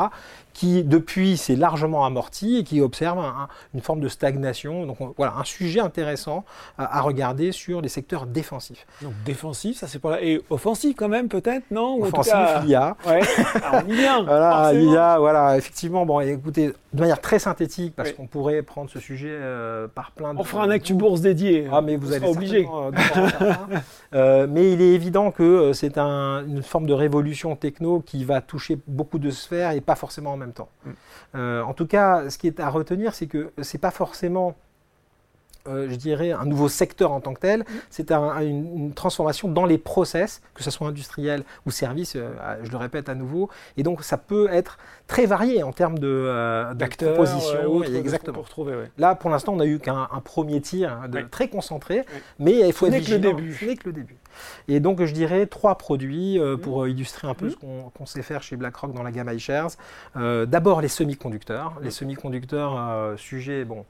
qui 0.54 0.84
depuis 0.84 1.38
s'est 1.38 1.56
largement 1.56 2.06
amorti 2.06 2.58
et 2.58 2.64
qui 2.64 2.82
observe 2.82 3.20
un- 3.20 3.24
un- 3.44 3.48
une 3.74 3.82
forme 3.82 4.00
de 4.02 4.08
stagnation. 4.08 4.86
Donc 4.86 5.00
on- 5.02 5.14
voilà, 5.18 5.36
un 5.38 5.44
sujet 5.44 5.80
intéressant 5.80 6.44
à, 6.78 6.98
à 6.98 7.02
regarder 7.02 7.52
sur 7.52 7.82
les 7.82 7.90
secteurs 7.90 8.26
défensifs. 8.26 8.86
Donc 9.02 9.14
défensif, 9.26 9.78
ça 9.78 9.88
c'est 9.88 10.00
pas 10.00 10.12
là. 10.12 10.22
Et 10.24 10.42
offensif 10.50 10.96
quand 10.98 11.10
même 11.10 11.28
peut-être, 11.28 11.64
non? 11.72 12.02
Offensif, 12.02 12.32
cas- 12.34 12.62
il 12.64 12.70
y 12.70 12.76
a. 12.76 12.96
Ouais. 13.06 13.22
Ah, 13.64 13.82
on 13.86 13.90
y 13.90 13.96
vient. 13.96 14.24
Voilà, 14.24 14.52
forcément. 14.52 14.80
il 14.82 14.94
y 14.94 14.98
a, 14.98 15.20
voilà, 15.20 15.58
effectivement, 15.58 16.06
bon, 16.06 16.20
écoutez, 16.22 16.74
de 16.94 17.00
manière 17.00 17.20
très 17.22 17.40
synthétique, 17.40 17.94
parce 17.96 18.10
Oui. 18.10 18.16
qu'on 18.16 18.28
pourrait 18.28 18.62
prendre 18.62 18.79
ce 18.88 19.00
sujet 19.00 19.30
euh, 19.32 19.88
par 19.88 20.12
plein 20.12 20.34
de. 20.34 20.40
On 20.40 20.44
fera 20.44 20.64
un 20.64 20.70
actu 20.70 20.94
bourse 20.94 21.22
dédié. 21.22 21.68
Ah, 21.72 21.82
mais 21.82 21.96
vous 21.98 22.14
allez 22.14 22.28
obligé. 22.28 22.68
euh, 22.72 22.92
un. 23.16 23.58
Euh, 24.16 24.48
mais 24.50 24.72
il 24.74 24.82
est 24.82 24.94
évident 24.94 25.30
que 25.32 25.72
c'est 25.74 25.98
un- 26.00 26.44
une 26.48 26.64
forme 26.64 26.88
de 26.88 26.94
révolution 26.94 27.56
techno 27.56 28.00
qui 28.00 28.24
va 28.26 28.42
toucher 28.42 28.80
beaucoup 28.88 29.20
de 29.20 29.30
sphères 29.30 29.72
et 29.72 29.82
pas 29.82 29.96
forcément 29.96 30.32
en 30.34 30.38
même 30.38 30.54
temps. 30.54 30.70
Mm. 31.34 31.62
En 31.62 31.74
tout 31.74 31.86
cas, 31.86 32.30
ce 32.30 32.38
qui 32.40 32.48
est 32.48 32.60
à 32.60 32.70
retenir, 32.70 33.14
c'est 33.14 33.28
que 33.28 33.52
c'est 33.62 33.78
pas 33.78 33.92
forcément 33.92 34.56
euh, 35.70 35.88
je 35.90 35.96
dirais, 35.96 36.32
un 36.32 36.46
nouveau 36.46 36.68
secteur 36.70 37.12
en 37.12 37.22
tant 37.22 37.34
que 37.34 37.40
tel. 37.40 37.66
C'est 37.90 38.12
un- 38.12 38.40
une, 38.42 38.78
une 38.78 38.94
transformation 38.94 39.48
dans 39.50 39.66
les 39.66 39.78
process, 39.78 40.42
que 40.54 40.64
ce 40.64 40.72
soit 40.72 40.88
industriel 40.88 41.44
ou 41.66 41.72
service, 41.72 42.14
euh, 42.16 42.30
je 42.64 42.72
le 42.72 42.78
répète 42.78 43.10
à 43.10 43.16
nouveau. 43.16 43.50
Et 43.78 43.84
donc, 43.84 44.04
ça 44.04 44.18
peut 44.18 44.48
être 44.52 44.78
très 45.08 45.26
varié 45.26 45.64
en 45.64 45.72
termes 45.72 45.98
de, 46.00 46.08
euh, 46.08 46.74
D'acteurs, 46.74 47.14
propositions. 47.14 47.84
exactement. 47.84 48.44
ouais. 48.58 48.92
Là, 48.98 49.16
pour 49.16 49.30
l'instant, 49.30 49.54
on 49.54 49.58
n'a 49.58 49.66
eu 49.66 49.80
qu'un 49.80 50.08
un 50.12 50.20
premier 50.22 50.62
tir 50.62 50.92
hein, 51.04 51.08
de- 51.08 51.18
Ouais. 51.20 51.26
très 51.30 51.48
concentré, 51.48 51.98
Ouais. 52.00 52.06
mais 52.40 52.60
il 52.68 52.74
faut 52.74 52.86
Ce 52.86 52.92
être 52.92 52.98
n'est 53.00 53.06
que 53.06 53.12
le 53.12 53.20
début. 53.20 53.54
Ce 53.54 53.66
n'est 53.66 53.76
que 53.76 53.88
le 53.88 53.94
début. 53.94 54.16
Et 54.68 54.80
donc, 54.80 55.04
je 55.04 55.12
dirais 55.14 55.48
trois 55.48 55.76
produits 55.76 56.40
euh, 56.40 56.54
Mhm. 56.56 56.62
pour 56.62 56.88
illustrer 56.88 57.28
un 57.28 57.34
peu 57.34 57.46
Mhm. 57.46 57.52
ce 57.52 57.56
qu'on 57.58 57.90
qu'on 57.98 58.06
sait 58.06 58.22
faire 58.22 58.42
chez 58.44 58.56
BlackRock 58.56 58.94
dans 58.94 59.04
la 59.04 59.12
gamme 59.12 59.30
iShares. 59.34 59.72
Euh, 60.16 60.46
D'abord, 60.46 60.80
les 60.82 60.88
semi-conducteurs. 60.88 61.74
Les 61.82 61.92
semi-conducteurs, 61.92 62.76
euh, 62.80 63.18
sujet 63.18 63.66
bon, 63.66 63.86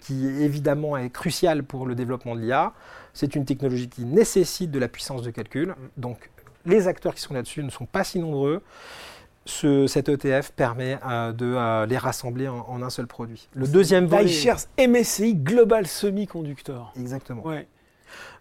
qui 0.00 0.26
évidemment 0.42 0.96
est 0.96 1.10
crucial 1.12 1.62
pour 1.62 1.86
le 1.86 1.94
développement 1.94 2.34
de 2.34 2.40
l'IA. 2.40 2.72
C'est 3.14 3.34
une 3.34 3.44
technologie 3.44 3.88
qui 3.88 4.04
nécessite 4.04 4.70
de 4.70 4.78
la 4.78 4.88
puissance 4.88 5.22
de 5.22 5.30
calcul. 5.30 5.68
Mhm. 5.68 5.74
Donc, 5.96 6.30
les 6.66 6.88
acteurs 6.88 7.14
qui 7.14 7.20
sont 7.22 7.34
là-dessus 7.34 7.62
ne 7.62 7.70
sont 7.70 7.86
pas 7.86 8.04
si 8.04 8.18
nombreux. 8.18 8.62
Ce- 9.44 9.88
cet 9.88 10.08
ETF 10.08 10.52
permet 10.52 10.98
euh, 11.04 11.32
de 11.32 11.46
euh, 11.46 11.84
les 11.86 11.98
rassembler 11.98 12.46
en, 12.46 12.60
en 12.68 12.80
un 12.82 12.90
seul 12.90 13.08
produit. 13.08 13.48
Le 13.54 13.66
deuxième 13.66 14.06
volet. 14.06 14.22
MSCI 14.78 15.34
Global 15.34 15.86
Semiconductor. 15.88 16.92
Exactement. 16.98 17.44
Ouais. 17.44 17.66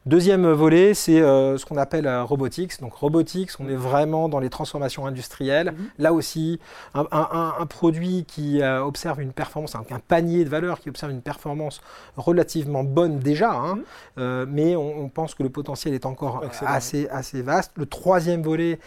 Deuxième 0.07 0.47
volet, 0.51 0.95
c'est 0.95 1.21
euh, 1.21 1.57
ce 1.59 1.65
qu'on 1.65 1.77
appelle 1.77 2.07
euh, 2.07 2.23
robotics. 2.23 2.79
Donc 2.81 2.95
robotics, 2.95 3.51
on 3.59 3.69
est 3.69 3.75
vraiment 3.75 4.29
dans 4.29 4.39
les 4.39 4.49
transformations 4.49 5.05
industrielles. 5.05 5.73
Mhm. 5.77 5.89
Là 5.99 6.11
aussi, 6.13 6.59
un, 6.95 7.05
un- 7.11 7.29
un- 7.31 7.53
un 7.59 7.65
produit 7.67 8.25
qui 8.27 8.63
euh, 8.63 8.83
observe 8.83 9.21
une 9.21 9.31
performance, 9.31 9.75
un, 9.75 9.83
un 9.91 9.99
panier 9.99 10.43
de 10.43 10.49
valeurs 10.49 10.79
qui 10.79 10.89
observe 10.89 11.11
une 11.11 11.21
performance 11.21 11.81
relativement 12.17 12.83
bonne 12.83 13.19
déjà, 13.19 13.51
hein. 13.51 13.79
Mhm. 14.17 14.45
Mais 14.49 14.75
on, 14.75 15.01
on 15.01 15.09
pense 15.09 15.35
que 15.35 15.43
le 15.43 15.49
potentiel 15.49 15.93
est 15.93 16.07
encore 16.07 16.43
assez, 16.65 17.07
assez 17.09 17.41
vaste. 17.43 17.73
Le 17.75 17.85
troisième 17.85 18.41
volet, 18.41 18.79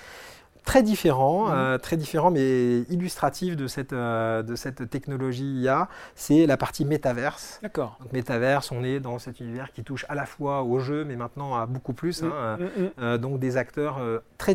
très 0.65 0.83
différent, 0.83 1.47
Mhm. 1.49 1.53
euh, 1.55 1.79
très 1.79 1.97
différent, 1.97 2.31
mais 2.31 2.81
illustratif 2.91 3.57
de 3.57 3.67
cette, 3.67 3.93
euh, 3.93 4.43
de 4.43 4.57
cette 4.57 4.89
technologie 4.91 5.61
IA, 5.61 5.89
c'est 6.15 6.47
la 6.47 6.57
partie 6.57 6.85
métaverse. 6.85 7.59
D'accord. 7.63 7.97
Donc 8.01 8.13
Metaverse, 8.13 8.73
on 8.73 8.83
est 8.83 8.99
dans 9.01 9.19
cet 9.19 9.41
univers 9.41 9.73
qui 9.73 9.85
touche 9.85 10.07
à 10.09 10.15
la 10.15 10.27
fois 10.27 10.63
au 10.63 10.81
jeu, 10.81 11.05
mais 11.05 11.17
maintenant 11.17 11.55
à 11.55 11.67
beaucoup 11.67 11.93
plus. 11.93 12.23
hein, 12.23 12.33
euh, 12.33 12.57
Mm, 12.99 13.05
mm, 13.15 13.19
donc 13.19 13.39
des 13.39 13.57
acteurs 13.57 14.01
très, 14.39 14.55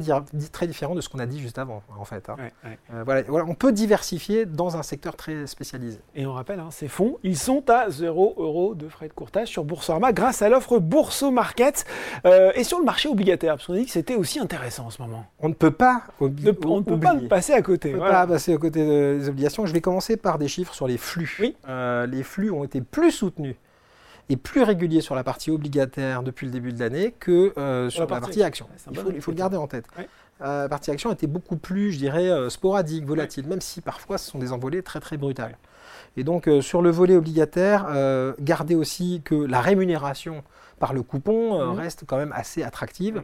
très 0.51 0.67
différents 0.67 0.95
de 0.95 1.01
ce 1.01 1.09
qu'on 1.09 1.19
a 1.19 1.25
dit 1.25 1.39
juste 1.39 1.57
avant, 1.59 1.83
en 1.97 2.05
fait. 2.05 2.29
hein. 2.29 2.35
ouais, 2.39 2.53
ouais. 2.65 3.03
Voilà, 3.05 3.21
voilà, 3.27 3.45
on 3.47 3.53
peut 3.55 3.71
diversifier 3.71 4.45
dans 4.45 4.77
un 4.77 4.83
secteur 4.83 5.15
très 5.15 5.45
spécialisé. 5.47 5.99
Et 6.15 6.25
on 6.25 6.33
rappelle, 6.33 6.59
hein, 6.59 6.69
ces 6.71 6.87
fonds, 6.87 7.17
ils 7.23 7.37
sont 7.37 7.69
à 7.69 7.89
0 7.89 8.35
euros 8.37 8.75
de 8.75 8.87
frais 8.89 9.07
de 9.07 9.13
courtage 9.13 9.47
sur 9.47 9.63
Boursorama 9.63 10.11
grâce 10.11 10.41
à 10.41 10.49
l'offre 10.49 10.79
Bourso 10.79 11.31
Market 11.31 11.85
euh, 12.25 12.51
et 12.55 12.63
sur 12.63 12.79
le 12.79 12.85
marché 12.85 13.09
obligataire, 13.09 13.55
parce 13.55 13.67
qu'on 13.67 13.73
a 13.73 13.77
dit 13.77 13.85
que 13.85 13.91
c'était 13.91 14.15
aussi 14.15 14.39
intéressant 14.39 14.87
en 14.87 14.89
ce 14.89 15.01
moment. 15.01 15.25
On 15.39 15.49
ne 15.49 15.53
peut 15.53 15.71
pas, 15.71 15.98
Ne- 16.21 16.51
on 16.65 16.77
ne 16.79 16.83
peut 16.83 16.99
pas 16.99 17.15
passer 17.29 17.53
à 17.53 17.61
côté. 17.61 17.89
On 17.89 17.91
ne 17.93 17.97
peut 17.97 17.99
voilà. 18.05 18.25
pas 18.25 18.33
passer 18.33 18.53
aux 18.55 18.59
côtés 18.59 18.85
de- 18.85 19.17
des 19.19 19.29
obligations. 19.29 19.65
Je 19.65 19.73
vais 19.73 19.81
commencer 19.81 20.17
par 20.17 20.37
des 20.37 20.47
chiffres 20.47 20.73
sur 20.73 20.87
les 20.87 20.97
flux. 20.97 21.37
Oui. 21.39 21.55
Euh, 21.67 22.05
les 22.05 22.23
flux 22.23 22.51
ont 22.51 22.63
été 22.63 22.81
plus 22.81 23.11
soutenus 23.11 23.55
et 24.29 24.37
plus 24.37 24.61
réguliers 24.63 25.01
sur 25.01 25.15
la 25.15 25.23
partie 25.23 25.49
obligataire 25.51 26.21
depuis 26.23 26.45
le 26.45 26.51
début 26.51 26.71
de 26.73 26.79
l'année 26.79 27.13
que 27.19 27.51
euh, 27.57 27.89
sur 27.89 28.01
la 28.01 28.07
partie 28.07 28.21
partie 28.25 28.43
action. 28.43 28.65
Ouais, 28.67 28.75
il, 28.91 28.97
faut, 28.99 29.11
il 29.15 29.21
faut 29.21 29.31
le 29.31 29.37
garder 29.37 29.57
en 29.57 29.67
tête. 29.67 29.85
Ouais. 29.97 30.07
Euh, 30.41 30.63
la 30.63 30.69
partie 30.69 30.91
action 30.91 31.11
était 31.11 31.27
beaucoup 31.27 31.57
plus, 31.57 31.91
je 31.91 31.97
dirais, 31.97 32.29
sporadique, 32.49 33.05
volatile, 33.05 33.47
même 33.47 33.59
si 33.61 33.81
parfois 33.81 34.17
ce 34.17 34.29
sont 34.31 34.39
des 34.39 34.51
envolées 34.53 34.83
très 34.83 34.99
très 34.99 35.17
brutales. 35.17 35.57
Et 36.17 36.23
donc 36.23 36.49
sur 36.61 36.81
le 36.81 36.89
volet 36.89 37.15
obligataire, 37.15 37.87
gardez 38.39 38.75
aussi 38.75 39.21
que 39.25 39.35
la 39.35 39.61
rémunération 39.61 40.43
par 40.79 40.93
le 40.93 41.01
coupon 41.03 41.59
Mhm. 41.71 41.77
reste 41.77 42.03
quand 42.07 42.17
même 42.17 42.31
assez 42.35 42.63
attractive. 42.63 43.23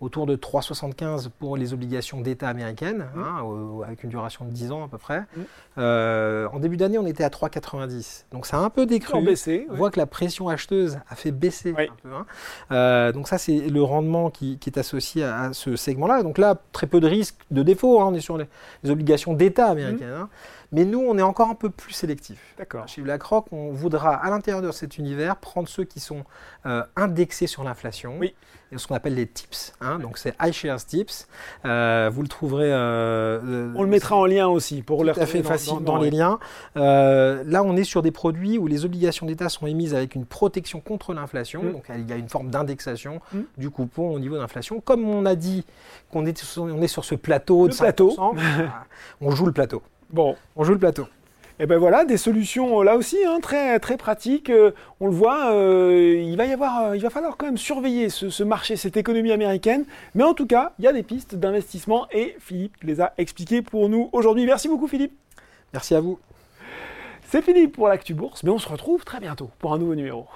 Autour 0.00 0.26
de 0.26 0.36
3,75 0.36 1.28
pour 1.38 1.56
les 1.56 1.72
obligations 1.72 2.20
d'État 2.20 2.48
américaines, 2.48 3.06
hein, 3.16 3.42
avec 3.86 4.02
une 4.02 4.10
duration 4.10 4.44
de 4.44 4.50
10 4.50 4.72
ans 4.72 4.84
à 4.84 4.88
peu 4.88 4.98
près. 4.98 5.20
Mhm. 5.36 5.44
Euh, 5.78 6.48
en 6.52 6.58
début 6.58 6.76
d'année, 6.76 6.98
on 6.98 7.06
était 7.06 7.24
à 7.24 7.30
3,90. 7.30 8.26
Donc 8.32 8.44
ça 8.44 8.58
a 8.58 8.60
un 8.60 8.70
peu 8.70 8.86
décru. 8.86 9.22
baissé. 9.24 9.66
On 9.68 9.72
ouais. 9.72 9.78
voit 9.78 9.90
que 9.90 9.98
la 9.98 10.06
pression 10.06 10.48
acheteuse 10.48 10.98
a 11.08 11.14
fait 11.14 11.30
baisser 11.30 11.72
Oui. 11.76 11.84
un 11.90 11.94
peu. 12.02 12.14
hein. 12.14 12.26
Euh, 12.72 13.12
donc 13.12 13.28
ça, 13.28 13.38
c'est 13.38 13.60
le 13.60 13.82
rendement 13.82 14.30
qui, 14.30 14.58
qui 14.58 14.68
est 14.68 14.78
associé 14.78 15.24
à, 15.24 15.40
à 15.42 15.52
ce 15.52 15.76
segment-là. 15.76 16.22
Donc 16.22 16.38
là, 16.38 16.56
très 16.72 16.86
peu 16.86 17.00
de 17.00 17.06
risques 17.06 17.38
de 17.50 17.62
défaut. 17.62 18.00
hein. 18.00 18.06
On 18.08 18.14
est 18.14 18.20
sur 18.20 18.36
les, 18.36 18.46
les 18.82 18.90
obligations 18.90 19.32
d'État 19.32 19.66
américaines. 19.68 20.08
Mhm. 20.18 20.28
Mais 20.74 20.84
nous, 20.84 21.00
on 21.00 21.16
est 21.16 21.22
encore 21.22 21.48
un 21.48 21.54
peu 21.54 21.70
plus 21.70 21.92
sélectif. 21.92 22.54
D'accord. 22.58 22.86
Chez 22.88 23.00
BlackRock, 23.00 23.46
on 23.52 23.70
voudra, 23.72 24.14
à 24.16 24.28
l'intérieur 24.28 24.60
de 24.60 24.70
cet 24.72 24.98
univers, 24.98 25.36
prendre 25.36 25.68
ceux 25.68 25.84
qui 25.84 26.00
sont 26.00 26.24
euh, 26.66 26.82
indexés 26.96 27.46
sur 27.46 27.62
l'inflation. 27.64 28.16
Oui. 28.18 28.34
Et 28.72 28.78
ce 28.78 28.88
qu'on 28.88 28.94
appelle 28.96 29.14
les 29.14 29.26
tips. 29.28 29.72
hein. 29.80 30.00
Donc 30.00 30.18
c'est 30.18 30.34
iShares 30.42 30.84
Tips. 30.84 31.28
Euh, 31.64 32.10
vous 32.12 32.22
le 32.22 32.28
trouverez. 32.28 32.72
euh, 32.72 33.72
On 33.76 33.82
le 33.84 33.88
mettra 33.88 34.16
en 34.16 34.26
lien 34.26 34.48
aussi 34.48 34.82
pour 34.82 35.04
le 35.04 35.12
retrouver 35.12 35.42
dans- 35.42 35.48
facile 35.48 35.74
dans- 35.74 35.80
dans, 35.80 35.96
les 35.98 36.10
ouais. 36.10 36.16
liens. 36.16 36.38
Là, 36.74 37.62
on 37.62 37.76
est 37.76 37.84
sur 37.84 38.02
des 38.02 38.10
produits 38.10 38.58
où 38.58 38.66
les 38.66 38.84
obligations 38.84 39.26
d'État 39.26 39.48
sont 39.48 39.66
émises 39.66 39.94
avec 39.94 40.16
une 40.16 40.26
protection 40.26 40.80
contre 40.80 41.14
l'inflation. 41.14 41.62
Mm. 41.62 41.72
Donc, 41.72 41.84
il 41.94 42.08
y 42.08 42.12
a 42.12 42.16
une 42.16 42.28
forme 42.28 42.50
d'indexation 42.50 43.20
Mm. 43.32 43.40
du 43.58 43.70
coupon 43.70 44.10
au 44.12 44.18
niveau 44.18 44.36
d'inflation. 44.38 44.80
Comme 44.80 45.08
on 45.08 45.24
a 45.24 45.36
dit 45.36 45.64
qu'on 46.10 46.26
est, 46.26 46.36
sur- 46.42 46.64
on 46.64 46.82
est 46.82 46.88
sur 46.88 47.04
ce 47.04 47.14
plateau 47.14 47.64
Le 47.64 47.68
de 47.68 47.74
5%, 47.74 47.80
plateau. 47.82 48.16
on 49.20 49.30
joue 49.30 49.46
le 49.46 49.52
plateau. 49.52 49.82
Bon, 50.14 50.36
On 50.54 50.62
joue 50.62 50.74
le 50.74 50.78
plateau. 50.78 51.08
Et 51.58 51.66
ben 51.66 51.76
voilà, 51.76 52.04
des 52.04 52.18
solutions 52.18 52.82
là 52.82 52.96
aussi 52.96 53.16
hein, 53.26 53.40
très 53.42 53.80
très 53.80 53.96
pratiques. 53.96 54.48
Euh, 54.48 54.70
on 55.00 55.08
le 55.08 55.12
voit, 55.12 55.50
euh, 55.52 56.22
il 56.24 56.36
va 56.36 56.46
y 56.46 56.52
avoir, 56.52 56.82
euh, 56.82 56.96
il 56.96 57.02
va 57.02 57.10
falloir 57.10 57.36
quand 57.36 57.46
même 57.46 57.56
surveiller 57.56 58.10
ce, 58.10 58.30
ce, 58.30 58.44
marché, 58.44 58.76
cette 58.76 58.96
économie 58.96 59.32
américaine. 59.32 59.84
Mais 60.14 60.22
en 60.22 60.32
tout 60.32 60.46
cas, 60.46 60.72
il 60.78 60.84
y 60.84 60.88
a 60.88 60.92
des 60.92 61.02
pistes 61.02 61.34
d'investissement 61.34 62.06
et 62.12 62.36
Philippe 62.38 62.76
les 62.84 63.00
a 63.00 63.12
expliquées 63.18 63.60
pour 63.60 63.88
nous 63.88 64.08
aujourd'hui. 64.12 64.46
Merci 64.46 64.68
beaucoup 64.68 64.86
Philippe. 64.86 65.16
Merci 65.72 65.96
à 65.96 66.00
vous. 66.00 66.20
C'est 67.28 67.42
fini 67.42 67.66
pour 67.66 67.88
l'actu 67.88 68.14
bourse, 68.14 68.44
mais 68.44 68.50
on 68.50 68.60
se 68.60 68.68
retrouve 68.68 69.04
très 69.04 69.18
bientôt 69.18 69.50
pour 69.58 69.72
un 69.74 69.78
nouveau 69.78 69.96
numéro. 69.96 70.28